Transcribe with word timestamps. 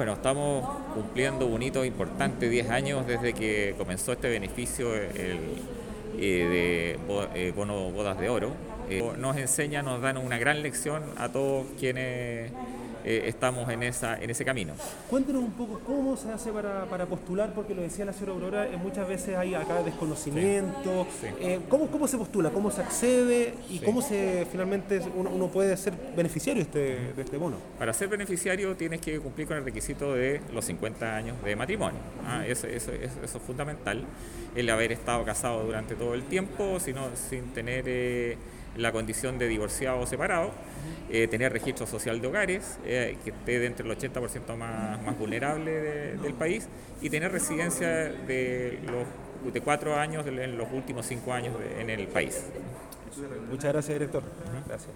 Bueno, 0.00 0.14
estamos 0.14 0.66
cumpliendo 0.94 1.44
un 1.44 1.62
hito 1.62 1.84
importante, 1.84 2.48
10 2.48 2.70
años 2.70 3.06
desde 3.06 3.34
que 3.34 3.74
comenzó 3.76 4.12
este 4.12 4.30
beneficio 4.30 4.96
eh, 4.96 5.36
de 6.16 6.98
eh, 7.34 7.52
bodas 7.54 8.18
de 8.18 8.30
oro. 8.30 8.50
Eh, 8.88 9.02
nos 9.18 9.36
enseña, 9.36 9.82
nos 9.82 10.00
dan 10.00 10.16
una 10.16 10.38
gran 10.38 10.62
lección 10.62 11.02
a 11.18 11.28
todos 11.28 11.66
quienes 11.78 12.50
eh, 13.04 13.24
estamos 13.26 13.68
en, 13.70 13.82
esa, 13.82 14.16
en 14.22 14.30
ese 14.30 14.44
camino. 14.44 14.74
Cuéntenos 15.08 15.42
un 15.42 15.52
poco 15.52 15.80
cómo 15.86 16.16
se 16.16 16.30
hace 16.32 16.50
para, 16.52 16.84
para 16.86 17.06
postular, 17.06 17.52
porque 17.54 17.74
lo 17.74 17.82
decía 17.82 18.04
la 18.04 18.12
señora 18.12 18.32
Aurora, 18.32 18.66
eh, 18.66 18.76
muchas 18.76 19.08
veces 19.08 19.36
hay 19.36 19.54
acá 19.54 19.82
desconocimiento. 19.82 21.06
Sí, 21.20 21.26
sí. 21.28 21.34
Eh, 21.40 21.60
¿cómo, 21.68 21.86
¿Cómo 21.88 22.06
se 22.06 22.16
postula? 22.18 22.50
¿Cómo 22.50 22.70
se 22.70 22.80
accede? 22.82 23.54
¿Y 23.68 23.78
Sí. 23.78 23.84
cómo 23.84 24.02
se 24.02 24.46
finalmente 24.50 25.00
uno, 25.16 25.30
uno 25.30 25.48
puede 25.48 25.76
ser 25.76 25.94
beneficiario 26.16 26.62
de 26.64 26.68
este, 26.68 27.12
de 27.14 27.22
este 27.22 27.36
bono? 27.36 27.56
Para 27.78 27.92
ser 27.92 28.08
beneficiario 28.08 28.76
tienes 28.76 29.00
que 29.00 29.18
cumplir 29.20 29.46
con 29.48 29.56
el 29.56 29.64
requisito 29.64 30.14
de 30.14 30.40
los 30.52 30.64
50 30.64 31.16
años 31.16 31.36
de 31.44 31.56
matrimonio. 31.56 31.98
Ah, 32.26 32.44
eso, 32.46 32.66
eso- 32.66 32.92
eso- 32.92 33.20
eso 33.24 33.38
es 33.38 33.42
fundamental. 33.44 34.04
El 34.54 34.68
haber 34.70 34.92
estado 34.92 35.24
casado 35.24 35.64
durante 35.64 35.94
todo 35.94 36.14
el 36.14 36.24
tiempo, 36.24 36.78
sino, 36.80 37.08
sin 37.14 37.52
tener 37.52 37.88
la 38.76 38.92
condición 38.92 39.38
de 39.38 39.48
divorciado 39.48 39.98
o 40.00 40.06
separado, 40.06 40.52
eh, 41.10 41.26
tener 41.28 41.52
registro 41.52 41.86
social 41.86 42.20
de 42.20 42.26
hogares, 42.28 42.78
eh, 42.84 43.16
que 43.24 43.30
esté 43.30 43.58
dentro 43.58 43.82
del 43.88 43.96
80% 43.98 44.56
más, 44.56 45.02
más 45.02 45.18
vulnerable 45.18 45.70
de- 45.72 46.16
del 46.18 46.34
país, 46.34 46.68
y 47.02 47.10
tener 47.10 47.32
residencia 47.32 47.88
de, 47.88 48.78
los, 48.86 49.52
de 49.52 49.60
cuatro 49.60 49.96
años 49.96 50.24
en 50.26 50.56
los 50.56 50.68
últimos 50.72 51.06
cinco 51.06 51.32
años 51.32 51.58
de- 51.58 51.80
en 51.80 51.90
el 51.90 52.06
país. 52.06 52.44
Muchas 53.50 53.72
gracias, 53.72 53.98
director. 53.98 54.22
Gracias. 54.68 54.90